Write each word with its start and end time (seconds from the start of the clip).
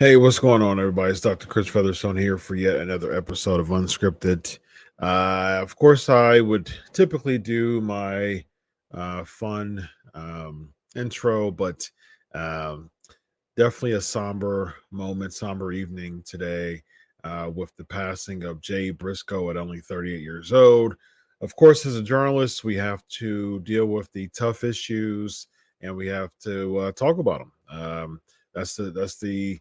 Hey, 0.00 0.16
what's 0.16 0.38
going 0.38 0.62
on, 0.62 0.78
everybody? 0.78 1.10
It's 1.10 1.20
Dr. 1.20 1.48
Chris 1.48 1.66
Featherstone 1.66 2.16
here 2.16 2.38
for 2.38 2.54
yet 2.54 2.76
another 2.76 3.12
episode 3.12 3.58
of 3.58 3.66
UnSKripted. 3.66 4.60
Uh, 5.02 5.58
of 5.60 5.74
course, 5.74 6.08
I 6.08 6.38
would 6.38 6.70
typically 6.92 7.36
do 7.36 7.80
my 7.80 8.44
uh, 8.94 9.24
fun 9.24 9.88
um, 10.14 10.68
intro, 10.94 11.50
but 11.50 11.90
um, 12.32 12.92
definitely 13.56 13.94
a 13.94 14.00
somber 14.00 14.76
moment, 14.92 15.32
somber 15.32 15.72
evening 15.72 16.22
today 16.24 16.80
uh, 17.24 17.50
with 17.52 17.74
the 17.74 17.84
passing 17.84 18.44
of 18.44 18.60
Jay 18.60 18.90
Briscoe 18.90 19.50
at 19.50 19.56
only 19.56 19.80
38 19.80 20.20
years 20.20 20.52
old. 20.52 20.94
Of 21.40 21.56
course, 21.56 21.84
as 21.86 21.96
a 21.96 22.02
journalist, 22.04 22.62
we 22.62 22.76
have 22.76 23.04
to 23.18 23.58
deal 23.62 23.86
with 23.86 24.12
the 24.12 24.28
tough 24.28 24.62
issues 24.62 25.48
and 25.80 25.96
we 25.96 26.06
have 26.06 26.30
to 26.44 26.78
uh, 26.78 26.92
talk 26.92 27.18
about 27.18 27.40
them. 27.40 27.52
Um, 27.68 28.20
that's 28.54 28.76
the 28.76 28.90
that's 28.92 29.18
the 29.18 29.60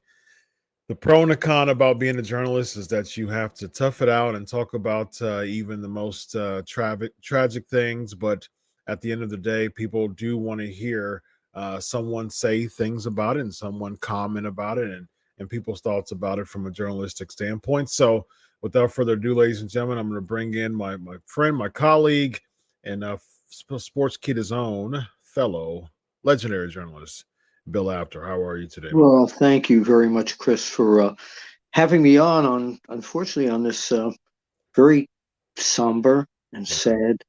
the 0.87 0.95
pro 0.95 1.21
and 1.21 1.31
the 1.31 1.35
con 1.35 1.69
about 1.69 1.99
being 1.99 2.17
a 2.17 2.21
journalist 2.21 2.77
is 2.77 2.87
that 2.87 3.17
you 3.17 3.27
have 3.27 3.53
to 3.55 3.67
tough 3.67 4.01
it 4.01 4.07
out 4.07 4.35
and 4.35 4.47
talk 4.47 4.73
about 4.73 5.21
uh, 5.21 5.41
even 5.41 5.81
the 5.81 5.87
most 5.87 6.35
uh, 6.35 6.61
tragic 6.65 7.11
tragic 7.21 7.67
things. 7.67 8.13
But 8.13 8.47
at 8.87 9.01
the 9.01 9.11
end 9.11 9.21
of 9.21 9.29
the 9.29 9.37
day, 9.37 9.67
people 9.67 10.07
do 10.07 10.37
want 10.37 10.61
to 10.61 10.67
hear 10.67 11.21
uh, 11.53 11.79
someone 11.79 12.29
say 12.29 12.67
things 12.67 13.05
about 13.05 13.35
it 13.35 13.41
and 13.41 13.53
someone 13.53 13.97
comment 13.97 14.47
about 14.47 14.77
it 14.77 14.89
and 14.89 15.07
and 15.39 15.49
people's 15.49 15.81
thoughts 15.81 16.11
about 16.11 16.39
it 16.39 16.47
from 16.47 16.65
a 16.65 16.71
journalistic 16.71 17.31
standpoint. 17.31 17.89
So, 17.89 18.25
without 18.61 18.91
further 18.91 19.13
ado, 19.13 19.35
ladies 19.35 19.61
and 19.61 19.69
gentlemen, 19.69 19.97
I'm 19.97 20.07
going 20.07 20.21
to 20.21 20.25
bring 20.25 20.53
in 20.53 20.73
my 20.73 20.95
my 20.95 21.17
friend, 21.25 21.57
my 21.57 21.69
colleague, 21.69 22.39
and 22.85 23.03
uh, 23.03 23.17
Sportskeeda's 23.51 24.53
own 24.53 25.05
fellow 25.21 25.89
legendary 26.23 26.69
journalist. 26.69 27.25
Bill 27.69 27.91
Apter. 27.91 28.25
How 28.25 28.41
are 28.41 28.57
you 28.57 28.67
today? 28.67 28.89
Well, 28.93 29.27
thank 29.27 29.69
you 29.69 29.83
very 29.83 30.09
much, 30.09 30.37
Chris, 30.37 30.67
for 30.67 31.01
uh, 31.01 31.15
having 31.71 32.01
me 32.01 32.17
on. 32.17 32.45
On 32.45 32.79
unfortunately 32.89 33.51
on 33.51 33.63
this 33.63 33.91
uh, 33.91 34.11
very 34.75 35.09
somber 35.55 36.27
and 36.53 36.67
sad 36.67 37.21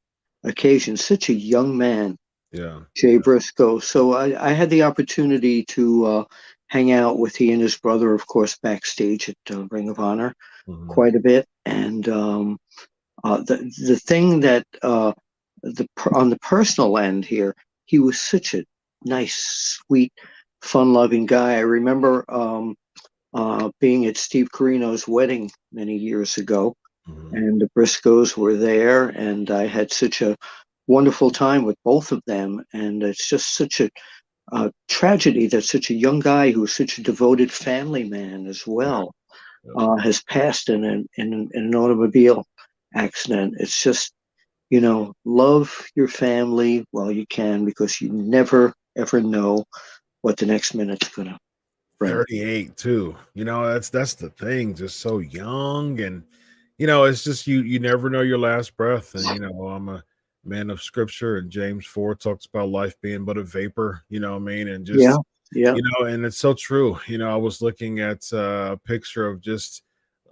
occasion. 0.45 0.97
Such 0.97 1.29
a 1.29 1.35
young 1.35 1.77
man, 1.77 2.17
yeah, 2.53 2.81
Jay 2.97 3.19
Briscoe. 3.19 3.79
So 3.79 4.15
I, 4.15 4.51
I 4.51 4.53
had 4.53 4.71
the 4.71 4.83
opportunity 4.83 5.65
to 5.67 6.07
uh, 6.07 6.25
hang 6.69 6.93
out 6.93 7.19
with 7.19 7.35
he 7.35 7.53
and 7.53 7.63
his 7.63 7.77
brother, 7.77 8.15
of 8.15 8.27
course, 8.27 8.57
backstage 8.59 9.29
at 9.29 9.37
uh, 9.51 9.67
Ring 9.71 9.89
of 9.89 9.99
Honor, 9.99 10.35
mm-hmm. 10.69 10.89
quite 10.89 11.17
a 11.17 11.21
bit. 11.21 11.47
And 11.67 12.09
um, 12.09 12.59
uh, 13.25 13.39
the 13.39 13.71
the 13.87 13.97
thing 13.97 14.41
that 14.41 14.67
uh, 14.83 15.13
the 15.63 15.89
on 16.13 16.31
the 16.31 16.39
personal 16.39 16.99
end 16.99 17.25
here, 17.25 17.55
he 17.87 17.99
was 17.99 18.21
such 18.21 18.55
a 18.55 18.65
nice, 19.05 19.79
sweet, 19.87 20.13
fun-loving 20.63 21.27
guy. 21.27 21.55
I 21.55 21.61
remember 21.61 22.25
um, 22.29 22.75
uh, 23.35 23.71
being 23.81 24.07
at 24.07 24.17
Steve 24.17 24.49
Corino's 24.53 25.07
wedding 25.07 25.51
many 25.73 25.97
years 25.97 26.37
ago, 26.37 26.75
mm-hmm. 27.09 27.35
and 27.35 27.61
the 27.61 27.69
Briscoes 27.77 28.37
were 28.37 28.57
there, 28.57 29.09
and 29.09 29.51
I 29.51 29.67
had 29.67 29.93
such 29.93 30.23
a 30.23 30.37
wonderful 30.87 31.31
time 31.31 31.65
with 31.65 31.77
both 31.85 32.13
of 32.13 32.23
them. 32.27 32.65
And 32.73 33.03
it's 33.03 33.29
just 33.29 33.55
such 33.55 33.81
a 33.81 33.91
uh, 34.51 34.71
tragedy 34.89 35.47
that 35.49 35.65
such 35.65 35.91
a 35.91 35.95
young 35.95 36.21
guy 36.21 36.51
who's 36.51 36.73
such 36.73 36.99
a 36.99 37.03
devoted 37.03 37.53
family 37.53 38.05
man 38.05 38.47
as 38.47 38.67
well 38.67 39.13
uh, 39.77 39.97
has 39.97 40.23
passed 40.23 40.69
in 40.71 40.85
an, 40.85 41.07
in, 41.17 41.49
in 41.53 41.65
an 41.67 41.75
automobile 41.75 42.47
accident. 42.95 43.55
It's 43.59 43.83
just, 43.83 44.13
you 44.71 44.81
know, 44.81 45.13
love 45.25 45.87
your 45.95 46.09
family 46.09 46.87
while 46.91 47.13
you 47.13 47.27
can 47.27 47.65
because 47.65 48.01
you 48.01 48.11
never 48.11 48.73
ever 48.99 49.21
know 49.21 49.65
what 50.23 50.37
the 50.37 50.47
next 50.47 50.75
minute's 50.75 51.09
gonna 51.09 51.39
bring. 51.99 52.13
38 52.13 52.77
too. 52.77 53.17
You 53.35 53.45
know, 53.45 53.67
that's 53.67 53.89
that's 53.89 54.15
the 54.15 54.31
thing, 54.31 54.75
just 54.75 55.01
so 55.01 55.19
young 55.19 56.01
and 56.01 56.25
you 56.79 56.87
know, 56.87 57.05
it's 57.05 57.25
just 57.25 57.47
you 57.47 57.63
you 57.63 57.81
never 57.81 58.09
know 58.09 58.21
your 58.21 58.39
last 58.39 58.77
breath. 58.77 59.15
And 59.15 59.25
you 59.25 59.41
know, 59.41 59.69
I'm 59.69 59.89
a 59.89 60.03
man 60.45 60.71
of 60.71 60.81
scripture, 60.81 61.37
and 61.37 61.51
James 61.51 61.85
4 61.87 62.15
talks 62.15 62.47
about 62.47 62.71
life 62.71 62.95
being 63.03 63.25
but 63.25 63.37
a 63.37 63.43
vapor, 63.43 64.05
you 64.09 64.21
know 64.21 64.31
what 64.33 64.43
I 64.43 64.45
mean? 64.45 64.69
And 64.69 64.87
just, 64.87 65.01
yeah, 65.01 65.17
yeah. 65.53 65.75
you 65.75 65.83
know, 65.83 66.07
and 66.07 66.25
it's 66.25 66.39
so 66.39 66.55
true. 66.55 66.99
You 67.07 67.19
know, 67.19 67.31
I 67.31 67.37
was 67.37 67.61
looking 67.61 68.01
at 68.01 68.23
uh, 68.33 68.71
a 68.73 68.77
picture 68.77 69.27
of 69.27 69.41
just 69.41 69.83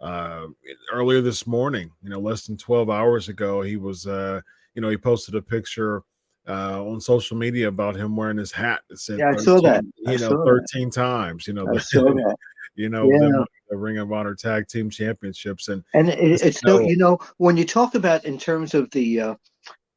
uh, 0.01 0.47
earlier 0.93 1.21
this 1.21 1.47
morning, 1.47 1.91
you 2.03 2.11
know, 2.11 2.21
less 2.21 2.47
than 2.47 2.57
12 2.57 2.91
hours 2.91 3.29
ago, 3.29 3.63
he 3.63 3.77
was, 3.77 4.07
uh, 4.07 4.41
you 4.75 4.83
know, 4.83 4.89
he 4.89 4.97
posted 4.97 5.35
a 5.35 5.43
picture 5.43 6.03
uh, 6.49 6.85
on 6.85 7.01
social 7.01 7.37
media 7.37 7.69
about 7.69 7.97
him 7.97 8.17
wearing 8.17 8.39
his 8.39 8.53
hat 8.53 8.83
that 8.89 8.99
said, 8.99 9.19
yeah, 9.19 9.33
I 9.35 9.37
saw 9.37 9.61
that. 9.63 9.85
I 10.07 10.13
you 10.13 10.19
know, 10.19 10.45
13 10.45 10.89
that. 10.89 10.95
times, 10.95 11.47
you 11.47 11.53
know, 11.53 11.67
I 11.75 11.79
saw 11.79 12.05
that. 12.15 12.37
you 12.75 12.89
know, 12.89 13.11
yeah. 13.11 13.19
the, 13.19 13.47
the, 13.71 13.77
Ring 13.77 13.99
of 13.99 14.13
Honor 14.13 14.35
Tag 14.35 14.69
Team 14.69 14.89
Championships. 14.89 15.69
And, 15.69 15.83
and 15.95 16.09
it, 16.09 16.43
it's 16.43 16.63
no, 16.63 16.81
you 16.81 16.97
know, 16.97 17.19
when 17.39 17.57
you 17.57 17.65
talk 17.65 17.95
about 17.95 18.25
in 18.25 18.39
terms 18.39 18.75
of 18.75 18.91
the, 18.93 19.21
uh, 19.21 19.35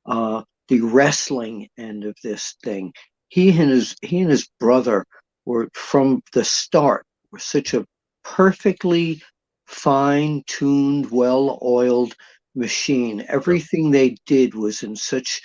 uh, 0.06 0.44
the 0.70 0.82
wrestling 0.82 1.70
end 1.78 2.04
of 2.04 2.16
this 2.24 2.56
thing, 2.64 2.94
he 3.30 3.50
and 3.50 3.70
his, 3.70 3.96
he 4.02 4.20
and 4.22 4.32
his 4.32 4.50
brother 4.60 5.06
were 5.46 5.70
from 5.74 6.22
the 6.34 6.44
start 6.44 7.06
were 7.32 7.40
such 7.40 7.74
a 7.74 7.86
perfectly 8.24 9.22
fine 9.68 10.44
tuned, 10.48 11.12
well 11.12 11.60
oiled 11.64 12.16
machine. 12.56 13.26
Everything 13.28 13.92
they 13.92 14.18
did 14.26 14.56
was 14.56 14.84
in 14.84 14.96
such 14.96 15.42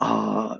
uh, 0.00 0.56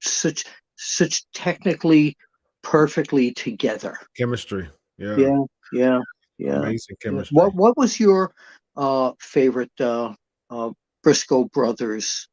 such 0.00 0.44
such 0.76 1.30
technically 1.32 2.16
perfectly 2.62 3.32
together. 3.32 3.96
Chemistry. 4.16 4.68
Yeah. 4.98 5.16
Yeah. 5.16 5.44
Yeah. 5.72 6.00
Yeah. 6.38 6.56
Amazing 6.56 6.96
chemistry. 7.02 7.34
What 7.34 7.54
What 7.54 7.76
was 7.76 8.00
your 8.00 8.32
uh, 8.76 9.12
favorite 9.20 9.72
uh, 9.80 10.14
uh, 10.48 10.70
Briscoe 11.02 11.44
brothers 11.44 12.28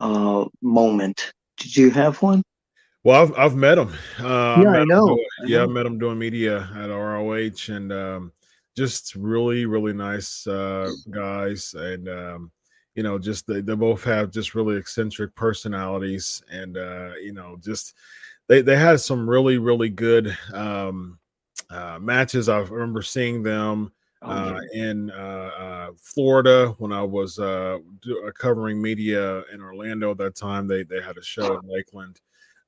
uh, 0.00 0.46
moment? 0.60 1.32
Did 1.58 1.76
you 1.76 1.90
have 1.90 2.20
one? 2.22 2.42
Well, 3.04 3.20
I've 3.20 3.38
I've 3.38 3.56
met 3.56 3.78
him. 3.78 3.88
Uh, 4.20 4.62
yeah, 4.62 4.70
I 4.70 4.84
know. 4.84 5.06
Doing, 5.06 5.26
I 5.40 5.46
yeah, 5.46 5.58
know. 5.58 5.64
I 5.64 5.66
met 5.66 5.86
him 5.86 5.98
doing 5.98 6.18
media 6.18 6.70
at 6.76 6.88
ROH, 6.88 7.68
and 7.68 7.92
um, 7.92 8.32
just 8.76 9.14
really, 9.16 9.66
really 9.66 9.92
nice 9.92 10.46
uh, 10.46 10.88
guys, 11.10 11.74
and 11.74 12.08
um, 12.08 12.52
you 12.94 13.02
know, 13.02 13.18
just 13.18 13.46
they, 13.46 13.60
they 13.60 13.74
both 13.74 14.04
have 14.04 14.30
just 14.30 14.54
really 14.54 14.76
eccentric 14.76 15.34
personalities, 15.34 16.42
and 16.50 16.76
uh, 16.76 17.12
you 17.20 17.32
know, 17.32 17.56
just 17.62 17.94
they 18.48 18.60
they 18.62 18.76
had 18.76 19.00
some 19.00 19.28
really, 19.28 19.58
really 19.58 19.88
good 19.88 20.36
um, 20.52 21.18
uh, 21.70 21.98
matches. 22.00 22.48
I 22.48 22.58
remember 22.58 23.02
seeing 23.02 23.42
them. 23.42 23.92
Oh, 24.24 24.30
Uh, 24.30 24.60
in 24.72 25.10
uh, 25.10 25.50
uh, 25.58 25.88
Florida, 26.00 26.74
when 26.78 26.92
I 26.92 27.02
was 27.02 27.40
uh, 27.40 27.78
do, 28.02 28.24
uh, 28.24 28.30
covering 28.30 28.80
media 28.80 29.42
in 29.52 29.60
Orlando 29.60 30.12
at 30.12 30.18
that 30.18 30.36
time, 30.36 30.68
they 30.68 30.84
they 30.84 31.00
had 31.00 31.18
a 31.18 31.22
show 31.22 31.58
in 31.58 31.68
Lakeland, 31.68 32.20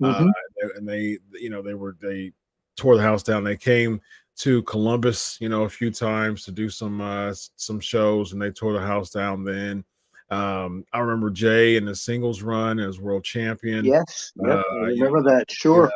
Mhm. 0.02 0.28
uh, 0.28 0.68
and 0.76 0.88
they 0.88 1.18
you 1.32 1.50
know 1.50 1.62
they 1.62 1.74
were 1.74 1.96
they 2.00 2.32
tore 2.76 2.96
the 2.96 3.02
house 3.02 3.22
down. 3.22 3.44
They 3.44 3.56
came 3.56 4.00
to 4.38 4.62
Columbus, 4.64 5.38
you 5.40 5.48
know, 5.48 5.62
a 5.62 5.68
few 5.68 5.92
times 5.92 6.44
to 6.44 6.50
do 6.50 6.68
some 6.68 7.00
uh 7.00 7.32
some 7.54 7.78
shows, 7.78 8.32
and 8.32 8.42
they 8.42 8.50
tore 8.50 8.72
the 8.72 8.80
house 8.80 9.10
down. 9.10 9.44
Then 9.44 9.84
um, 10.30 10.84
I 10.92 11.00
remember 11.00 11.30
Jay 11.30 11.76
in 11.76 11.84
the 11.84 11.94
singles 11.94 12.42
run 12.42 12.78
as 12.78 13.00
world 13.00 13.24
champion. 13.24 13.84
Yes. 13.84 14.32
Yep. 14.36 14.64
Uh, 14.70 14.80
remember 14.80 15.22
that. 15.22 15.50
Sure. 15.50 15.90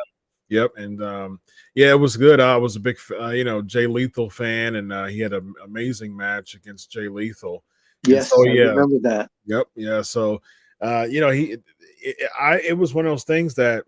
Yep, 0.49 0.71
and 0.77 1.03
um, 1.03 1.39
yeah, 1.75 1.91
it 1.91 1.99
was 1.99 2.17
good. 2.17 2.39
I 2.39 2.57
was 2.57 2.75
a 2.75 2.79
big, 2.79 2.97
uh, 3.19 3.29
you 3.29 3.43
know, 3.43 3.61
Jay 3.61 3.85
Lethal 3.85 4.31
fan, 4.31 4.75
and 4.75 4.91
uh, 4.91 5.05
he 5.05 5.19
had 5.19 5.33
an 5.33 5.53
amazing 5.63 6.15
match 6.15 6.55
against 6.55 6.91
Jay 6.91 7.07
Lethal. 7.07 7.63
Yes. 8.07 8.31
so, 8.31 8.47
I 8.47 8.51
yeah. 8.53 8.63
remember 8.63 8.99
that. 9.07 9.29
Yep. 9.45 9.67
Yeah. 9.75 10.01
So, 10.01 10.41
uh, 10.81 11.05
you 11.09 11.21
know, 11.21 11.29
he, 11.29 11.57
it- 12.01 12.29
I, 12.39 12.59
it 12.61 12.77
was 12.77 12.93
one 12.93 13.05
of 13.05 13.11
those 13.11 13.25
things 13.25 13.53
that 13.55 13.83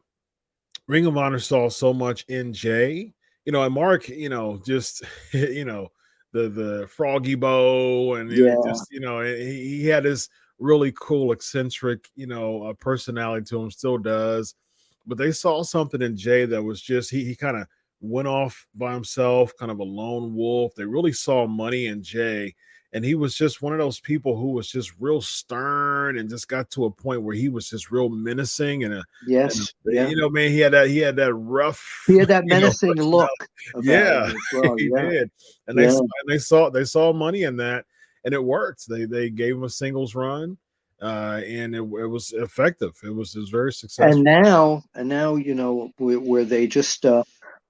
Ring 0.88 1.06
of 1.06 1.18
Honor 1.18 1.40
saw 1.40 1.70
so 1.70 1.94
much 1.94 2.26
in 2.28 2.54
Jay, 2.54 3.14
you 3.46 3.52
know, 3.52 3.64
and 3.64 3.74
Mark, 3.74 4.10
you 4.10 4.30
know, 4.30 4.62
just, 4.64 5.04
you 5.32 5.66
know, 5.66 5.92
the, 6.32 6.50
the 6.50 6.88
froggy 6.88 7.36
bow 7.36 8.16
and 8.16 8.32
you 8.32 8.44
know, 8.44 8.62
Yeah. 8.64 8.72
just, 8.72 8.92
you 8.92 9.00
know, 9.00 9.22
he, 9.22 9.82
he 9.82 9.88
had 9.88 10.04
this 10.04 10.30
really 10.60 10.94
cool, 11.00 11.32
eccentric, 11.32 12.10
you 12.16 12.28
know, 12.28 12.64
uh, 12.64 12.74
personality 12.74 13.46
to 13.46 13.62
him, 13.62 13.72
still 13.72 13.98
does. 13.98 14.56
But 15.08 15.18
they 15.18 15.32
saw 15.32 15.64
something 15.64 16.02
in 16.02 16.16
Jay 16.16 16.46
that 16.46 16.62
was 16.62 16.82
just, 16.82 17.10
he, 17.10 17.26
he 17.26 17.36
kind 17.36 17.58
of 17.58 17.68
went 18.00 18.28
off 18.28 18.66
by 18.76 18.94
himself, 18.94 19.52
kind 19.58 19.72
of 19.72 19.80
a 19.80 19.84
lone 19.84 20.36
wolf. 20.36 20.74
They 20.76 20.86
really 20.86 21.12
saw 21.14 21.48
money 21.48 21.88
in 21.88 22.04
Jay 22.04 22.56
and 22.94 23.06
he 23.06 23.16
was 23.16 23.36
just 23.36 23.62
one 23.62 23.74
of 23.74 23.80
those 23.80 24.00
people 24.00 24.36
who 24.38 24.50
was 24.52 24.68
just 24.70 24.92
real 25.00 25.22
stern 25.22 26.18
and 26.18 26.30
just 26.30 26.48
got 26.48 26.70
to 26.72 26.86
a 26.86 26.92
point 26.92 27.22
where 27.22 27.36
he 27.36 27.48
was 27.50 27.70
just 27.70 27.90
real 27.92 28.10
menacing 28.10 28.84
and, 28.84 28.94
a, 28.94 28.98
and 28.98 29.06
Yes. 29.28 29.74
a- 29.88 29.94
Yeah. 29.94 30.08
you 30.10 30.16
know 30.16 30.30
man 30.30 30.52
he 30.52 30.60
had 30.60 30.74
that 30.74 30.90
he 30.90 30.98
had 31.00 31.16
that 31.16 31.34
rough 31.34 32.04
He 32.08 32.18
had 32.18 32.28
that 32.30 32.44
you 32.48 32.50
know, 32.56 32.60
menacing 32.62 33.02
look. 33.02 33.30
Yeah, 33.84 34.32
well, 34.54 34.76
he 34.78 34.90
yeah. 34.94 35.10
did 35.10 35.32
and 35.68 35.78
they 35.78 35.84
Yeah. 35.84 35.92
saw, 35.92 36.00
and 36.02 36.28
they 36.30 36.38
saw 36.38 36.70
they 36.70 36.84
saw 36.86 37.14
money 37.14 37.44
in 37.44 37.56
that 37.58 37.86
and 38.26 38.34
it 38.34 38.44
worked 38.44 38.88
they 38.90 39.06
they 39.06 39.30
gave 39.30 39.56
him 39.56 39.64
a 39.64 39.70
singles 39.70 40.14
run 40.16 40.58
uh 41.02 41.42
and 41.48 41.74
it, 41.76 41.80
it 41.82 42.08
was 42.08 42.32
effective 42.34 42.92
it 43.04 43.10
was 43.10 43.36
it 43.36 43.40
was 43.40 43.50
very 43.50 43.74
successful 43.74 44.14
And 44.14 44.24
now, 44.24 44.84
and 44.94 45.10
now, 45.10 45.36
you 45.36 45.56
know, 45.56 45.92
where, 45.98 46.20
where 46.20 46.46
they 46.46 46.68
just 46.68 47.06
uh, 47.06 47.24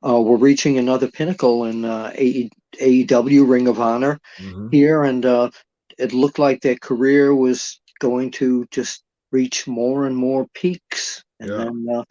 uh, 0.05 0.21
were 0.21 0.37
reaching 0.37 0.77
another 0.77 1.09
pinnacle 1.09 1.65
in 1.65 1.85
uh, 1.85 2.11
AEW 2.15 3.47
Ring 3.47 3.67
of 3.67 3.79
Honor 3.79 4.19
Mhm. 4.39 4.71
here, 4.71 5.03
and 5.03 5.25
uh, 5.25 5.49
it 5.97 6.13
looked 6.13 6.39
like 6.39 6.61
their 6.61 6.77
career 6.77 7.35
was 7.35 7.79
going 7.99 8.31
to 8.31 8.65
just 8.71 9.03
reach 9.31 9.67
more 9.67 10.05
and 10.07 10.15
more 10.15 10.47
peaks, 10.53 11.23
and 11.39 11.49
Yeah. 11.49 11.57
then 11.65 11.85
uh, 11.95 12.03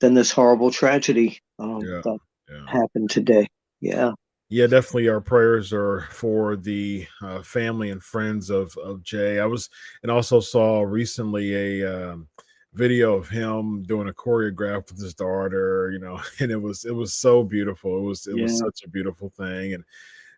then 0.00 0.14
this 0.14 0.30
horrible 0.30 0.70
tragedy 0.70 1.38
um, 1.58 1.80
Yeah. 1.80 2.02
that 2.02 2.18
yeah. 2.50 2.66
happened 2.66 3.10
today. 3.10 3.46
Yeah, 3.80 4.12
yeah 4.48 4.66
definitely 4.66 5.08
our 5.08 5.20
prayers 5.20 5.72
are 5.72 6.02
for 6.10 6.56
the 6.56 7.06
uh, 7.22 7.42
family 7.42 7.90
and 7.90 8.02
friends 8.02 8.48
of 8.48 8.76
of 8.78 9.02
jay 9.02 9.38
i 9.40 9.46
was 9.46 9.68
and 10.02 10.10
also 10.10 10.40
saw 10.40 10.82
recently 10.82 11.82
a 11.82 12.10
um, 12.12 12.28
video 12.76 13.14
of 13.14 13.28
him 13.28 13.82
doing 13.84 14.08
a 14.08 14.12
choreograph 14.12 14.90
with 14.90 15.00
his 15.00 15.14
daughter 15.14 15.90
you 15.92 15.98
know 15.98 16.20
and 16.40 16.50
it 16.52 16.60
was 16.60 16.84
it 16.84 16.94
was 16.94 17.12
so 17.14 17.42
beautiful 17.42 17.98
it 17.98 18.02
was 18.02 18.26
it 18.26 18.36
was 18.36 18.58
such 18.58 18.82
a 18.84 18.88
beautiful 18.88 19.30
thing 19.30 19.72
and 19.74 19.82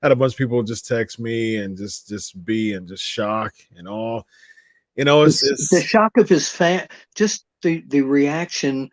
I 0.01 0.07
had 0.07 0.13
a 0.13 0.17
bunch 0.17 0.35
of 0.35 0.39
people 0.39 0.63
just 0.63 0.87
text 0.87 1.19
me 1.19 1.57
and 1.57 1.77
just 1.77 2.09
just 2.09 2.43
be 2.45 2.73
in 2.75 2.87
just 2.87 3.03
shock 3.03 3.55
and 3.77 3.89
all 3.89 4.27
you 4.95 5.05
know 5.05 5.23
it's, 5.25 5.43
It's- 5.43 5.69
the 5.69 5.83
shock 5.83 6.17
of 6.17 6.29
his 6.29 6.49
fan, 6.49 6.87
just 7.17 7.45
the 7.63 7.83
the 7.89 8.03
reaction 8.03 8.91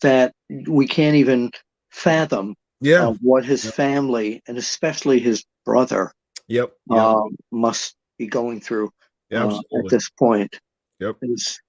that 0.00 0.34
we 0.66 0.86
can't 0.88 1.14
even 1.16 1.52
fathom 1.90 2.56
yeah 2.80 3.06
of 3.06 3.18
what 3.22 3.44
his 3.44 3.64
Yeah. 3.64 3.70
family 3.70 4.42
and 4.48 4.58
especially 4.58 5.20
his 5.20 5.44
brother 5.64 6.12
yep 6.48 6.72
yeah, 6.90 7.06
um, 7.06 7.36
must 7.52 7.94
be 8.18 8.26
going 8.26 8.60
through 8.60 8.90
yeah, 9.30 9.44
uh, 9.46 9.58
at 9.78 9.88
this 9.90 10.08
point. 10.18 10.58
Yep. 10.98 11.16
It's- 11.22 11.60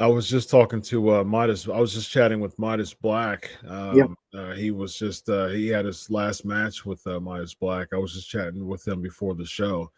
I 0.00 0.06
was 0.06 0.28
just 0.28 0.48
talking 0.50 0.80
to 0.82 1.16
uh 1.16 1.24
Midas. 1.24 1.68
I 1.68 1.78
was 1.78 1.92
just 1.92 2.10
chatting 2.10 2.40
with 2.40 2.58
Midas 2.58 2.94
Black. 2.94 3.50
Um, 3.68 4.16
uh, 4.34 4.52
he 4.52 4.70
was 4.70 4.96
just 4.96 5.28
uh, 5.28 5.48
he 5.48 5.68
had 5.68 5.84
his 5.84 6.10
last 6.10 6.44
match 6.44 6.86
with 6.86 7.06
uh, 7.06 7.20
Midas 7.20 7.54
Black. 7.54 7.88
I 7.92 7.98
was 7.98 8.14
just 8.14 8.28
chatting 8.28 8.66
with 8.66 8.86
him 8.88 9.02
before 9.02 9.34
the 9.34 9.44
show, 9.44 9.90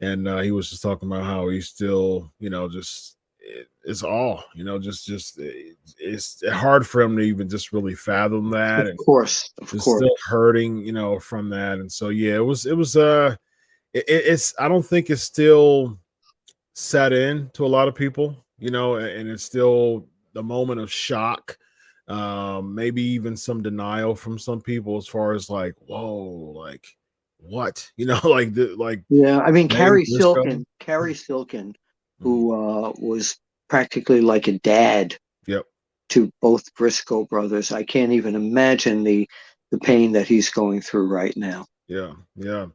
and 0.00 0.26
uh, 0.26 0.40
he 0.40 0.50
was 0.50 0.68
just 0.70 0.82
talking 0.82 1.08
about 1.08 1.24
how 1.24 1.48
he's 1.48 1.68
still, 1.68 2.32
you 2.40 2.50
know, 2.50 2.68
just 2.68 3.16
it, 3.38 3.68
it's 3.84 4.02
all, 4.02 4.42
you 4.56 4.64
know, 4.64 4.78
just 4.78 5.06
just 5.06 5.38
it, 5.38 5.76
it's 5.98 6.42
hard 6.50 6.84
for 6.86 7.00
him 7.02 7.16
to 7.16 7.22
even 7.22 7.48
just 7.48 7.72
really 7.72 7.94
fathom 7.94 8.50
that, 8.50 8.86
of 8.88 8.96
course, 8.96 9.52
of 9.62 9.68
course. 9.70 9.84
still 9.84 10.16
hurting, 10.26 10.78
you 10.78 10.92
know, 10.92 11.20
from 11.20 11.48
that. 11.50 11.78
And 11.78 11.90
so 11.92 12.08
yeah, 12.08 12.34
it 12.34 12.44
was 12.44 12.66
it 12.66 12.76
was 12.76 12.96
uh, 12.96 13.36
it- 13.92 14.04
it's 14.08 14.52
I 14.58 14.66
don't 14.66 14.84
think 14.84 15.10
it's 15.10 15.22
still 15.22 15.96
set 16.74 17.12
in 17.12 17.50
to 17.54 17.64
a 17.64 17.68
lot 17.68 17.86
of 17.86 17.94
people, 17.94 18.43
you 18.64 18.70
know, 18.70 18.94
and 18.94 19.28
it's 19.28 19.44
still 19.44 20.08
the 20.32 20.42
moment 20.42 20.80
of 20.80 20.90
shock, 20.90 21.58
um, 22.08 22.74
maybe 22.74 23.02
even 23.02 23.36
some 23.36 23.62
denial 23.62 24.14
from 24.14 24.38
some 24.38 24.62
people 24.62 24.96
as 24.96 25.06
far 25.06 25.34
as 25.34 25.50
like, 25.50 25.74
whoa, 25.86 26.54
like 26.56 26.86
what, 27.36 27.90
you 27.98 28.06
know, 28.06 28.18
like 28.24 28.54
the 28.54 28.74
like 28.78 29.02
Yeah, 29.10 29.40
I 29.40 29.50
mean, 29.50 29.68
Cary. 29.68 30.06
Silkin, 30.06 30.64
Cary 30.80 31.12
Silkin, 31.12 31.74
who 32.20 32.54
uh, 32.54 32.92
was 32.98 33.36
practically 33.68 34.22
like 34.22 34.48
a 34.48 34.58
dad 34.60 35.14
Yep. 35.46 35.66
to 36.10 36.30
both 36.40 36.74
Briscoe 36.74 37.26
brothers. 37.26 37.70
I 37.70 37.82
can't 37.82 38.12
even 38.12 38.34
imagine 38.34 39.04
the 39.04 39.28
the 39.72 39.78
pain 39.78 40.12
that 40.12 40.26
he's 40.26 40.48
going 40.48 40.80
through 40.80 41.08
right 41.08 41.36
now. 41.36 41.66
yeah 41.88 42.12
yeah 42.36 42.66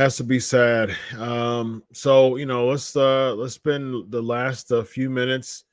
has 0.00 0.16
to 0.16 0.24
be 0.24 0.40
sad 0.40 0.96
um 1.18 1.82
so 1.92 2.36
you 2.36 2.46
know 2.46 2.68
let's 2.68 2.96
uh 2.96 3.34
let's 3.34 3.52
spend 3.52 4.10
the 4.10 4.22
last 4.22 4.72
uh, 4.72 4.82
few 4.82 5.10
minutes 5.10 5.64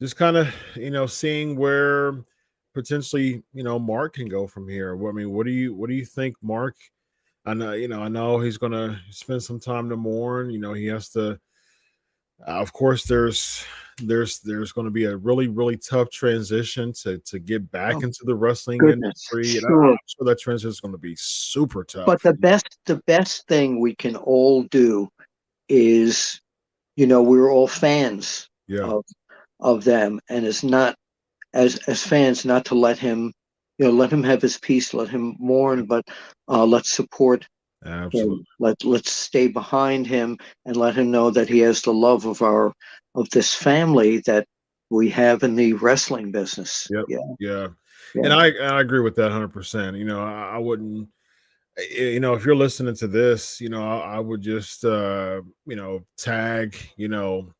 just 0.00 0.16
kind 0.16 0.36
of 0.36 0.52
you 0.74 0.90
know 0.90 1.06
seeing 1.06 1.54
where 1.56 2.24
potentially 2.74 3.44
you 3.54 3.62
know 3.62 3.78
mark 3.78 4.14
can 4.14 4.28
go 4.28 4.44
from 4.44 4.68
here. 4.68 4.98
I 5.08 5.12
mean 5.12 5.30
what 5.30 5.46
do 5.46 5.52
you 5.52 5.72
what 5.72 5.88
do 5.88 5.94
you 5.94 6.04
think 6.04 6.34
mark 6.42 6.74
i 7.46 7.54
know 7.54 7.70
you 7.74 7.86
know 7.86 8.02
i 8.02 8.08
know 8.08 8.40
he's 8.40 8.58
gonna 8.58 9.00
spend 9.10 9.40
some 9.40 9.60
time 9.60 9.88
to 9.88 9.96
mourn. 9.96 10.50
You 10.50 10.58
know 10.58 10.72
he 10.72 10.86
has 10.86 11.10
to 11.10 11.38
Uh, 12.46 12.52
of 12.52 12.72
course, 12.72 13.04
there's 13.04 13.64
there's 14.02 14.40
there's 14.40 14.72
going 14.72 14.86
to 14.86 14.90
be 14.90 15.04
a 15.04 15.16
really 15.16 15.48
really 15.48 15.76
tough 15.76 16.10
transition 16.10 16.92
to 17.02 17.18
to 17.18 17.38
get 17.38 17.70
back 17.70 17.96
oh, 17.96 18.00
into 18.00 18.20
the 18.24 18.34
wrestling 18.34 18.78
goodness, 18.78 19.28
industry. 19.32 19.60
Sure. 19.60 19.82
And 19.82 19.90
I'm 19.92 19.98
sure 20.06 20.26
that 20.26 20.38
transition 20.38 20.70
is 20.70 20.80
going 20.80 20.92
to 20.92 20.98
be 20.98 21.16
super 21.16 21.84
tough. 21.84 22.06
But 22.06 22.22
the 22.22 22.34
best 22.34 22.78
the 22.86 23.00
best 23.06 23.46
thing 23.46 23.80
we 23.80 23.94
can 23.94 24.16
all 24.16 24.62
do 24.64 25.08
is, 25.68 26.40
you 26.96 27.06
know, 27.06 27.22
we're 27.22 27.50
all 27.50 27.68
fans 27.68 28.48
yeah. 28.66 28.82
of 28.82 29.04
of 29.60 29.84
them, 29.84 30.20
and 30.28 30.46
it's 30.46 30.62
not 30.62 30.94
as 31.52 31.76
as 31.88 32.02
fans 32.02 32.44
not 32.44 32.64
to 32.66 32.74
let 32.74 32.98
him, 32.98 33.32
you 33.78 33.86
know, 33.86 33.92
let 33.92 34.12
him 34.12 34.22
have 34.22 34.42
his 34.42 34.58
peace, 34.58 34.94
let 34.94 35.08
him 35.08 35.36
mourn, 35.38 35.84
but 35.84 36.04
uh, 36.48 36.64
let's 36.64 36.90
support 36.90 37.46
Absolutely. 37.84 38.44
Let 38.58 38.84
let's 38.84 39.10
stay 39.10 39.48
behind 39.48 40.06
him 40.06 40.38
and 40.66 40.76
let 40.76 40.94
him 40.94 41.10
know 41.10 41.30
that 41.30 41.48
he 41.48 41.60
has 41.60 41.82
the 41.82 41.92
love 41.92 42.26
of 42.26 42.42
our 42.42 42.72
of 43.14 43.28
this 43.30 43.54
family 43.54 44.18
that 44.26 44.46
we 44.90 45.08
have 45.10 45.42
in 45.42 45.54
the 45.54 45.72
wrestling 45.74 46.30
business. 46.30 46.86
Yep. 46.90 47.04
Yeah. 47.08 47.18
Yeah. 47.38 47.68
yeah. 48.14 48.22
And 48.24 48.32
I 48.32 48.50
I 48.50 48.80
agree 48.80 49.00
with 49.00 49.16
that 49.16 49.32
hundred 49.32 49.52
percent. 49.52 49.96
You 49.96 50.04
know, 50.04 50.20
I, 50.20 50.56
I, 50.56 50.58
wouldn't 50.58 51.08
you 51.90 52.20
know, 52.20 52.34
if 52.34 52.44
you're 52.44 52.56
listening 52.56 52.96
to 52.96 53.06
this, 53.06 53.60
you 53.60 53.68
know, 53.68 53.82
I, 53.82 54.16
I 54.16 54.18
would 54.18 54.42
just 54.42 54.84
uh, 54.84 55.40
you 55.66 55.76
know, 55.76 56.04
tag, 56.18 56.76
you 56.96 57.08
know, 57.08 57.52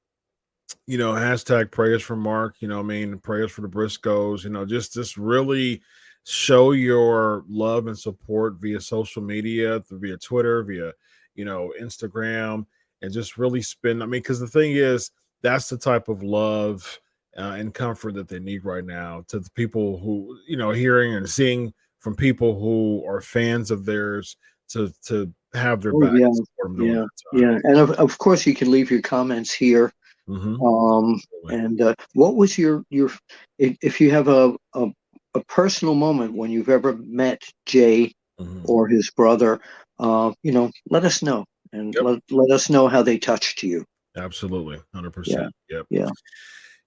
you 0.86 0.98
know, 0.98 1.12
hashtag 1.12 1.70
prayers 1.70 2.02
for 2.02 2.16
Mark, 2.16 2.56
you 2.60 2.68
know, 2.68 2.80
I 2.80 2.82
mean, 2.82 3.18
prayers 3.18 3.52
for 3.52 3.62
the 3.62 3.68
Briscoes, 3.68 4.44
you 4.44 4.50
know, 4.50 4.66
just 4.66 4.92
just 4.92 5.16
really 5.16 5.82
show 6.24 6.72
your 6.72 7.44
love 7.48 7.86
and 7.86 7.98
support 7.98 8.54
via 8.60 8.80
social 8.80 9.22
media, 9.22 9.82
via 9.90 10.16
Twitter, 10.16 10.62
via 10.62 10.92
you 11.34 11.44
know 11.44 11.72
Instagram, 11.80 12.66
and 13.02 13.12
just 13.12 13.38
really 13.38 13.62
spend. 13.62 14.02
I 14.02 14.06
mean, 14.06 14.20
because 14.20 14.40
the 14.40 14.48
thing 14.48 14.72
is, 14.72 15.10
that's 15.42 15.68
the 15.68 15.78
type 15.78 16.08
of 16.08 16.22
love 16.22 17.00
uh, 17.36 17.56
and 17.58 17.74
comfort 17.74 18.14
that 18.14 18.28
they 18.28 18.38
need 18.38 18.64
right 18.64 18.84
now. 18.84 19.24
To 19.28 19.38
the 19.40 19.50
people 19.50 19.98
who 19.98 20.38
you 20.46 20.56
know, 20.56 20.70
hearing 20.70 21.14
and 21.14 21.28
seeing 21.28 21.72
from 21.98 22.16
people 22.16 22.58
who 22.58 23.04
are 23.06 23.20
fans 23.20 23.70
of 23.70 23.84
theirs 23.84 24.36
to 24.70 24.92
to 25.06 25.32
have 25.54 25.82
their 25.82 25.92
oh, 25.94 26.00
back. 26.00 26.12
Yeah, 26.14 26.30
yeah, 26.78 27.04
yeah, 27.32 27.58
and 27.64 27.78
of, 27.78 27.90
of 27.92 28.18
course 28.18 28.46
you 28.46 28.54
can 28.54 28.70
leave 28.70 28.90
your 28.90 29.02
comments 29.02 29.52
here. 29.52 29.92
Mm-hmm. 30.28 30.62
Um, 30.62 31.20
and 31.48 31.80
uh, 31.80 31.94
what 32.14 32.36
was 32.36 32.56
your 32.56 32.84
your 32.90 33.10
if, 33.58 33.76
if 33.82 34.00
you 34.00 34.10
have 34.12 34.28
a, 34.28 34.54
a 34.74 34.86
a 35.34 35.44
personal 35.44 35.94
moment 35.94 36.34
when 36.34 36.50
you've 36.50 36.68
ever 36.68 36.96
met 36.96 37.42
Jay 37.66 38.12
mm-hmm. 38.40 38.62
or 38.64 38.88
his 38.88 39.10
brother, 39.10 39.60
uh, 39.98 40.32
you 40.42 40.52
know, 40.52 40.70
let 40.88 41.04
us 41.04 41.22
know 41.22 41.44
and 41.72 41.94
yep. 41.94 42.04
let, 42.04 42.22
let 42.30 42.50
us 42.50 42.68
know 42.70 42.88
how 42.88 43.02
they 43.02 43.18
touched 43.18 43.62
you. 43.62 43.84
Absolutely. 44.16 44.80
100%. 44.94 45.26
Yeah. 45.26 45.48
Yep. 45.68 45.86
Yeah. 45.90 46.10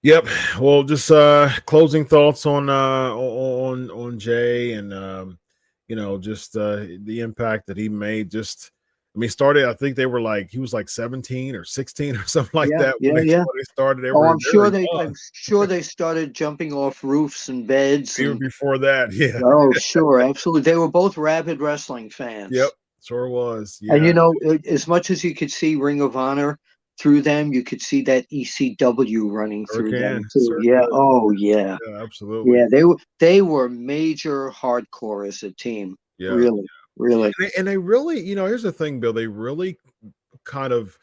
Yep. 0.03 0.27
Well, 0.59 0.83
just 0.83 1.09
uh 1.09 1.49
closing 1.65 2.03
thoughts 2.03 2.45
on 2.45 2.69
uh 2.69 3.13
on 3.15 3.89
on 3.89 4.19
Jay 4.19 4.73
and 4.73 4.93
um 4.93 5.39
you 5.87 5.95
know 5.95 6.17
just 6.17 6.57
uh 6.57 6.85
the 7.03 7.21
impact 7.21 7.67
that 7.67 7.77
he 7.77 7.87
made 7.87 8.29
just 8.29 8.72
I 9.15 9.19
mean, 9.19 9.29
started. 9.29 9.65
I 9.65 9.73
think 9.73 9.95
they 9.95 10.07
were 10.07 10.21
like 10.21 10.49
he 10.49 10.57
was 10.57 10.73
like 10.73 10.89
seventeen 10.89 11.55
or 11.55 11.63
sixteen 11.63 12.15
or 12.17 12.25
something 12.25 12.57
like 12.57 12.69
yeah, 12.71 12.79
that. 12.79 12.95
Yeah, 12.99 13.13
they, 13.13 13.25
yeah. 13.25 13.43
They 13.43 13.63
started. 13.71 14.11
oh, 14.11 14.23
I'm 14.23 14.39
sure 14.39 14.69
they. 14.69 14.87
I'm 14.95 15.13
sure 15.33 15.67
they 15.67 15.81
started 15.81 16.33
jumping 16.33 16.73
off 16.73 17.03
roofs 17.03 17.49
and 17.49 17.67
beds. 17.67 18.19
Even 18.19 18.31
and, 18.33 18.39
before 18.39 18.77
that, 18.79 19.11
yeah. 19.13 19.39
Oh, 19.43 19.71
sure, 19.73 20.19
absolutely. 20.19 20.61
They 20.61 20.77
were 20.77 20.89
both 20.89 21.17
rabid 21.17 21.61
wrestling 21.61 22.09
fans. 22.09 22.51
Yep, 22.51 22.69
sure 23.03 23.29
was. 23.29 23.77
Yeah. 23.81 23.95
And 23.95 24.05
you 24.05 24.13
know, 24.13 24.33
as 24.67 24.87
much 24.87 25.11
as 25.11 25.23
you 25.23 25.35
could 25.35 25.51
see 25.51 25.75
Ring 25.75 26.01
of 26.01 26.17
Honor 26.17 26.59
through 26.99 27.21
them, 27.21 27.53
you 27.53 27.63
could 27.63 27.81
see 27.81 28.01
that 28.03 28.29
ECW 28.31 29.31
running 29.31 29.65
through 29.67 29.91
them 29.91 30.23
too. 30.31 30.59
Yeah. 30.61 30.85
Oh, 30.91 31.31
yeah. 31.31 31.77
Yeah, 31.87 32.01
absolutely. 32.01 32.57
Yeah, 32.57 32.65
they 32.69 32.83
were 32.83 32.97
they 33.19 33.41
were 33.41 33.69
major 33.69 34.49
hardcore 34.51 35.27
as 35.27 35.43
a 35.43 35.51
team. 35.51 35.97
Yeah. 36.17 36.31
Really. 36.31 36.65
Really. 36.97 37.25
And 37.25 37.33
they, 37.39 37.51
and 37.57 37.67
they 37.67 37.77
really, 37.77 38.19
you 38.19 38.35
know, 38.35 38.45
here's 38.45 38.63
the 38.63 38.71
thing, 38.71 38.99
Bill. 38.99 39.13
They 39.13 39.27
really 39.27 39.77
kind 40.43 40.73
of 40.73 40.97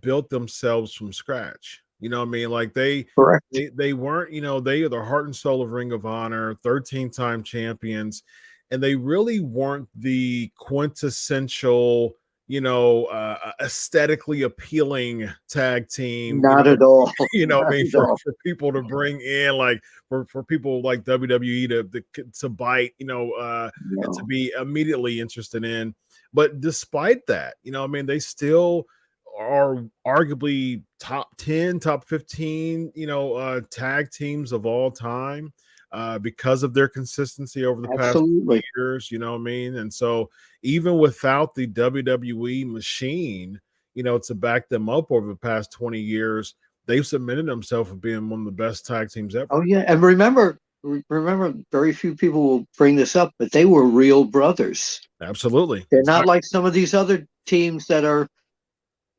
built 0.00 0.28
themselves 0.28 0.92
from 0.92 1.12
scratch. 1.12 1.82
You 2.00 2.08
know 2.08 2.20
what 2.20 2.28
I 2.28 2.30
mean? 2.30 2.50
Like 2.50 2.72
they, 2.72 3.04
Correct. 3.14 3.44
they 3.52 3.68
they 3.74 3.92
weren't, 3.92 4.32
you 4.32 4.40
know, 4.40 4.58
they 4.60 4.82
are 4.82 4.88
the 4.88 5.02
heart 5.02 5.26
and 5.26 5.36
soul 5.36 5.62
of 5.62 5.70
Ring 5.70 5.92
of 5.92 6.06
Honor, 6.06 6.54
13 6.54 7.10
time 7.10 7.42
champions, 7.42 8.22
and 8.70 8.82
they 8.82 8.94
really 8.96 9.40
weren't 9.40 9.88
the 9.94 10.50
quintessential 10.56 12.14
you 12.50 12.60
know, 12.60 13.04
uh, 13.04 13.52
aesthetically 13.60 14.42
appealing 14.42 15.30
tag 15.48 15.88
team. 15.88 16.40
Not 16.40 16.66
at 16.66 16.82
all. 16.82 17.12
You 17.32 17.46
know, 17.46 17.62
I 17.62 17.70
mean, 17.70 17.88
for, 17.90 18.16
for, 18.24 18.34
people 18.44 18.72
to 18.72 18.82
bring 18.82 19.20
in, 19.20 19.56
like 19.56 19.80
for, 20.08 20.24
for 20.24 20.42
people 20.42 20.82
like 20.82 21.04
WWE 21.04 21.68
to, 21.68 21.84
to, 22.14 22.24
to 22.40 22.48
bite, 22.48 22.92
you 22.98 23.06
know, 23.06 23.30
uh, 23.34 23.70
no. 23.88 24.12
to 24.12 24.24
be 24.24 24.52
immediately 24.60 25.20
interested 25.20 25.64
in. 25.64 25.94
But 26.34 26.60
despite 26.60 27.24
that, 27.28 27.54
you 27.62 27.70
know, 27.70 27.84
I 27.84 27.86
mean, 27.86 28.06
they 28.06 28.18
still 28.18 28.84
are 29.38 29.84
arguably 30.04 30.82
top 30.98 31.28
10, 31.38 31.78
top 31.78 32.04
15, 32.08 32.90
you 32.96 33.06
know, 33.06 33.34
uh, 33.34 33.60
tag 33.70 34.10
teams 34.10 34.50
of 34.50 34.66
all 34.66 34.90
time 34.90 35.52
uh, 35.92 36.18
because 36.18 36.62
of 36.62 36.74
their 36.74 36.88
consistency 36.88 37.64
over 37.64 37.82
the 37.82 37.92
Absolutely. 37.98 38.58
past 38.58 38.66
years. 38.76 39.10
You 39.10 39.18
know 39.18 39.32
what 39.32 39.40
I 39.40 39.42
mean? 39.42 39.76
And 39.76 39.92
so 39.92 40.30
even 40.62 40.98
without 40.98 41.54
the 41.54 41.66
WWE 41.66 42.70
machine, 42.70 43.60
you 43.94 44.02
know, 44.02 44.18
to 44.18 44.34
back 44.34 44.68
them 44.68 44.88
up 44.88 45.10
over 45.10 45.26
the 45.26 45.36
past 45.36 45.72
20 45.72 45.98
years, 45.98 46.54
they've 46.86 47.06
submitted 47.06 47.46
themselves 47.46 47.88
for 47.88 47.96
being 47.96 48.28
one 48.28 48.40
of 48.40 48.46
the 48.46 48.52
best 48.52 48.86
tag 48.86 49.10
teams 49.10 49.34
ever. 49.34 49.46
Oh 49.50 49.62
yeah, 49.62 49.84
and 49.86 50.02
remember, 50.02 50.58
remember, 50.82 51.54
very 51.72 51.92
few 51.92 52.14
people 52.14 52.42
will 52.42 52.66
bring 52.76 52.96
this 52.96 53.16
up, 53.16 53.32
but 53.38 53.52
they 53.52 53.64
were 53.64 53.84
real 53.84 54.24
brothers. 54.24 55.00
Absolutely, 55.20 55.86
they're 55.90 56.02
not 56.04 56.26
like 56.26 56.44
some 56.44 56.64
of 56.64 56.72
these 56.72 56.94
other 56.94 57.26
teams 57.46 57.86
that 57.86 58.04
are 58.04 58.28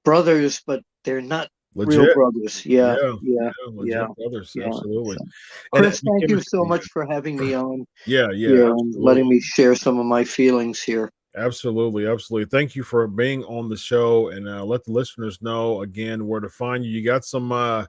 brothers, 0.03 0.61
but 0.65 0.81
they're 1.03 1.21
not 1.21 1.49
Legit. 1.75 1.99
Real 1.99 2.13
brothers. 2.13 2.65
Yeah. 2.65 2.95
Yeah. 3.01 3.15
Yeah. 3.21 3.51
yeah, 3.83 4.07
brothers. 4.17 4.51
Yeah. 4.55 4.67
Absolutely. 4.67 5.17
Chris, 5.73 6.01
thank 6.01 6.29
you 6.29 6.41
so 6.41 6.65
much 6.65 6.85
for 6.85 7.05
having 7.09 7.37
me 7.37 7.53
on. 7.53 7.85
Yeah. 8.05 8.31
Yeah. 8.31 8.71
and 8.71 8.95
letting 8.95 9.29
me 9.29 9.39
share 9.39 9.75
some 9.75 9.99
of 9.99 10.05
my 10.05 10.23
feelings 10.23 10.81
here. 10.81 11.11
Absolutely. 11.37 12.07
Absolutely. 12.07 12.49
Thank 12.49 12.75
you 12.75 12.83
for 12.83 13.07
being 13.07 13.43
on 13.45 13.69
the 13.69 13.77
show 13.77 14.29
and 14.29 14.49
uh, 14.49 14.65
let 14.65 14.83
the 14.83 14.91
listeners 14.91 15.41
know 15.41 15.81
again 15.81 16.27
where 16.27 16.41
to 16.41 16.49
find 16.49 16.83
you. 16.83 16.91
You 16.91 17.05
got 17.05 17.23
some, 17.23 17.51
uh, 17.51 17.85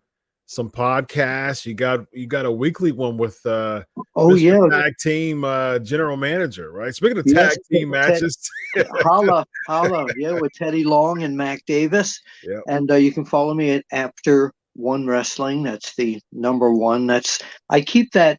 some 0.46 0.70
podcasts. 0.70 1.64
You 1.64 1.74
got 1.74 2.06
you 2.12 2.26
got 2.26 2.46
a 2.46 2.52
weekly 2.52 2.92
one 2.92 3.16
with 3.16 3.44
uh 3.46 3.82
oh 4.16 4.28
Mr. 4.28 4.40
yeah 4.40 4.80
tag 4.82 4.94
team 4.98 5.44
uh 5.44 5.78
general 5.78 6.16
manager, 6.16 6.72
right? 6.72 6.94
Speaking 6.94 7.18
of 7.18 7.24
yes, 7.26 7.54
tag 7.54 7.58
team 7.70 7.90
matches, 7.90 8.38
holla 9.00 9.44
holla 9.66 10.06
yeah 10.16 10.32
with 10.32 10.52
Teddy 10.52 10.84
Long 10.84 11.22
and 11.22 11.36
Mac 11.36 11.64
Davis. 11.66 12.20
Yeah. 12.42 12.60
And 12.68 12.90
uh, 12.90 12.96
you 12.96 13.12
can 13.12 13.24
follow 13.24 13.54
me 13.54 13.70
at 13.70 13.84
Apter 13.92 14.52
one 14.74 15.06
wrestling. 15.06 15.62
That's 15.62 15.94
the 15.96 16.20
number 16.32 16.72
one. 16.72 17.06
That's 17.06 17.40
I 17.70 17.80
keep 17.80 18.12
that 18.12 18.38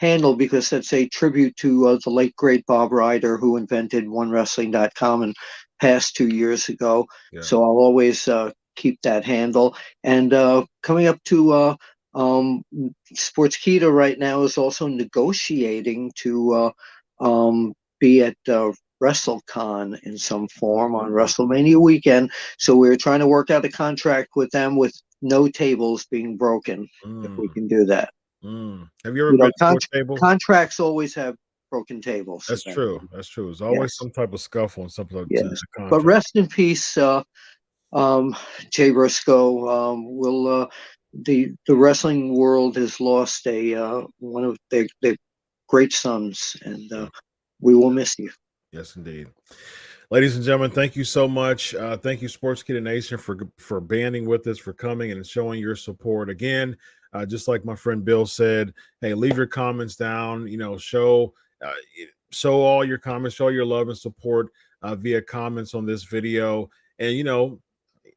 handle 0.00 0.34
because 0.34 0.68
that's 0.70 0.92
a 0.92 1.08
tribute 1.08 1.56
to 1.56 1.88
uh, 1.88 1.98
the 2.02 2.10
late 2.10 2.34
great 2.36 2.66
Bob 2.66 2.92
Ryder 2.92 3.36
who 3.36 3.56
invented 3.56 4.04
onewrestling.com 4.06 5.22
and 5.22 5.34
passed 5.80 6.16
two 6.16 6.28
years 6.28 6.68
ago. 6.68 7.06
Yeah. 7.32 7.42
So 7.42 7.62
I'll 7.62 7.70
always 7.70 8.26
uh, 8.26 8.50
keep 8.76 9.00
that 9.02 9.24
handle. 9.24 9.76
And 10.04 10.32
uh, 10.32 10.64
coming 10.82 11.06
up 11.06 11.22
to 11.24 11.52
uh, 11.52 11.76
um, 12.14 12.64
Sportskeeda 13.14 13.92
right 13.92 14.18
now 14.18 14.42
is 14.42 14.58
also 14.58 14.86
negotiating 14.86 16.12
to 16.16 16.52
uh, 16.54 16.70
um, 17.20 17.74
be 18.00 18.22
at 18.22 18.36
uh, 18.48 18.72
WrestleCon 19.02 20.00
in 20.02 20.16
some 20.16 20.48
form 20.48 20.94
on 20.94 21.10
WrestleMania 21.10 21.80
weekend. 21.80 22.30
So 22.58 22.76
we're 22.76 22.96
trying 22.96 23.20
to 23.20 23.26
work 23.26 23.50
out 23.50 23.64
a 23.64 23.68
contract 23.70 24.30
with 24.36 24.50
them 24.50 24.76
with 24.76 24.94
no 25.22 25.48
tables 25.48 26.06
being 26.06 26.36
broken, 26.36 26.88
mm. 27.04 27.24
if 27.24 27.30
we 27.32 27.48
mm. 27.48 27.54
can 27.54 27.68
do 27.68 27.84
that. 27.86 28.12
Mm. 28.44 28.88
Have 29.04 29.16
you 29.16 29.26
ever 29.26 29.32
you 29.32 29.50
know, 29.60 29.78
table? 29.92 30.16
Contracts 30.16 30.80
always 30.80 31.14
have 31.14 31.36
broken 31.70 32.00
tables. 32.00 32.44
That's 32.48 32.64
true. 32.64 33.00
That's 33.12 33.28
true. 33.28 33.46
There's 33.46 33.62
always 33.62 33.80
yes. 33.80 33.96
some 33.96 34.10
type 34.10 34.32
of 34.32 34.40
scuffle 34.40 34.82
and 34.82 34.92
something 34.92 35.18
like 35.18 35.26
yes. 35.30 35.60
But 35.88 36.04
rest 36.04 36.36
in 36.36 36.46
peace, 36.48 36.96
uh, 36.96 37.22
um, 37.92 38.36
Jay 38.70 38.90
Briscoe. 38.90 39.68
Um, 39.68 40.16
will 40.16 40.48
uh, 40.48 40.66
the 41.12 41.52
the 41.66 41.74
wrestling 41.74 42.34
world 42.34 42.76
has 42.76 43.00
lost 43.00 43.46
a 43.46 43.74
uh, 43.74 44.02
one 44.18 44.44
of 44.44 44.56
their 44.70 44.86
great 45.68 45.92
sons, 45.92 46.56
and 46.62 46.92
uh, 46.92 47.08
we 47.60 47.74
will 47.74 47.90
miss 47.90 48.18
you. 48.18 48.30
Yes, 48.72 48.96
indeed. 48.96 49.28
Ladies 50.10 50.36
and 50.36 50.44
gentlemen, 50.44 50.70
thank 50.70 50.94
you 50.94 51.04
so 51.04 51.26
much. 51.26 51.74
Uh, 51.74 51.96
thank 51.96 52.20
you, 52.20 52.28
Sports 52.28 52.62
Sportskeeda 52.62 52.82
Nation, 52.82 53.18
for 53.18 53.38
for 53.56 53.80
banding 53.80 54.26
with 54.26 54.46
us, 54.46 54.58
for 54.58 54.72
coming 54.72 55.10
and 55.10 55.26
showing 55.26 55.58
your 55.58 55.76
support. 55.76 56.28
Again, 56.28 56.76
uh, 57.14 57.24
just 57.24 57.48
like 57.48 57.64
my 57.64 57.74
friend 57.74 58.04
Bill 58.04 58.26
said, 58.26 58.72
hey, 59.00 59.14
leave 59.14 59.36
your 59.36 59.46
comments 59.46 59.96
down. 59.96 60.46
You 60.46 60.58
know, 60.58 60.76
show 60.76 61.32
uh, 61.64 61.72
show 62.30 62.60
all 62.60 62.84
your 62.84 62.98
comments, 62.98 63.36
show 63.36 63.48
your 63.48 63.64
love 63.64 63.88
and 63.88 63.96
support 63.96 64.48
uh, 64.82 64.94
via 64.94 65.22
comments 65.22 65.74
on 65.74 65.86
this 65.86 66.04
video. 66.04 66.68
And 66.98 67.16
you 67.16 67.24
know, 67.24 67.60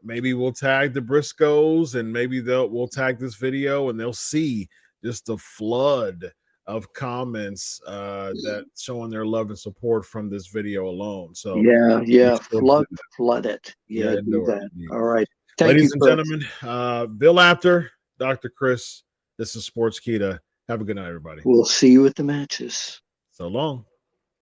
maybe 0.06 0.34
we'll 0.34 0.54
tag 0.54 0.94
the 0.94 1.02
Briscoes 1.02 1.96
and 1.96 2.12
maybe 2.12 2.40
they'll 2.40 2.70
we'll 2.70 2.88
tag 2.88 3.20
this 3.20 3.36
video 3.36 3.90
and 3.90 4.00
they'll 4.00 4.14
see 4.14 4.70
just 5.04 5.26
the 5.26 5.38
flood 5.38 6.32
of 6.68 6.92
comments 6.94 7.80
uh 7.86 8.32
that 8.42 8.66
showing 8.76 9.12
their 9.12 9.26
love 9.26 9.50
and 9.50 9.60
support 9.60 10.06
from 10.06 10.30
this 10.30 10.48
video 10.48 10.88
alone. 10.88 11.34
So 11.36 11.58
yeah, 11.58 12.02
yeah, 12.06 12.38
flood 12.38 12.86
flood 13.18 13.46
it. 13.46 13.76
Yeah, 13.88 14.14
yeah 14.14 14.22
do 14.22 14.46
that. 14.46 14.70
All 14.92 15.02
right. 15.02 15.28
Thank 15.58 15.74
Ladies 15.74 15.92
you, 15.96 16.02
and 16.02 16.10
gentlemen, 16.10 16.48
uh 16.62 17.06
Bill 17.08 17.40
Apter, 17.40 17.92
Dr. 18.20 18.50
Chris, 18.50 19.04
this 19.38 19.56
is 19.56 19.70
Sportskeeda. 19.70 20.40
Have 20.70 20.82
a 20.82 20.84
good 20.84 20.96
night, 20.96 21.08
everybody. 21.08 21.42
We'll 21.46 21.66
see 21.66 21.92
you 21.92 22.06
at 22.08 22.16
the 22.16 22.24
matches. 22.24 23.02
So 23.32 23.48
long. 23.48 23.86